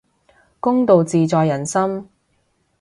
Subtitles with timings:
[0.59, 2.09] 公道自在人心